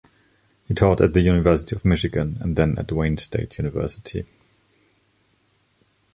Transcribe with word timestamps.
He 0.67 0.73
taught 0.73 0.99
at 0.99 1.13
the 1.13 1.21
University 1.21 1.75
of 1.75 1.85
Michigan 1.85 2.39
and 2.41 2.55
then 2.55 2.75
at 2.79 2.91
Wayne 2.91 3.17
State 3.17 3.59
University. 3.59 4.25